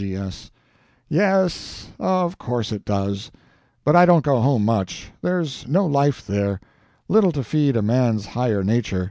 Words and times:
G.S. 0.00 0.52
Yes, 1.08 1.88
of 1.98 2.38
course 2.38 2.70
it 2.70 2.84
does. 2.84 3.32
But 3.84 3.96
I 3.96 4.06
don't 4.06 4.22
go 4.24 4.40
home 4.40 4.64
much. 4.64 5.10
There's 5.22 5.66
no 5.66 5.86
life 5.86 6.24
there 6.24 6.60
little 7.08 7.32
to 7.32 7.42
feed 7.42 7.76
a 7.76 7.82
man's 7.82 8.24
higher 8.26 8.62
nature. 8.62 9.10